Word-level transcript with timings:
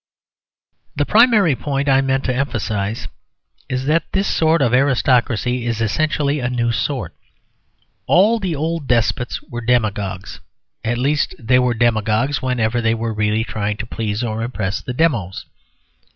The 0.95 1.05
primary 1.05 1.55
point 1.55 1.87
I 1.87 2.01
meant 2.01 2.23
to 2.23 2.33
emphasise 2.35 3.07
is 3.69 3.85
that 3.85 4.11
this 4.13 4.27
sort 4.27 4.59
of 4.59 4.73
aristocracy 4.73 5.67
is 5.67 5.79
essentially 5.79 6.39
a 6.39 6.49
new 6.49 6.71
sort. 6.71 7.15
All 8.07 8.39
the 8.39 8.55
old 8.55 8.87
despots 8.87 9.43
were 9.43 9.61
demagogues; 9.61 10.39
at 10.83 10.97
least, 10.97 11.35
they 11.37 11.59
were 11.59 11.75
demagogues 11.75 12.41
whenever 12.41 12.81
they 12.81 12.95
were 12.95 13.13
really 13.13 13.43
trying 13.43 13.77
to 13.77 13.85
please 13.85 14.23
or 14.23 14.41
impress 14.41 14.81
the 14.81 14.93
demos. 14.93 15.45